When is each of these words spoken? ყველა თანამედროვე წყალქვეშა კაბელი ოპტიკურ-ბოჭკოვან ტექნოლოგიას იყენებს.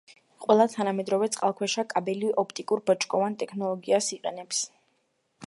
ყველა 0.43 0.63
თანამედროვე 0.75 1.27
წყალქვეშა 1.35 1.85
კაბელი 1.91 2.33
ოპტიკურ-ბოჭკოვან 2.45 3.37
ტექნოლოგიას 3.45 4.11
იყენებს. 4.19 4.65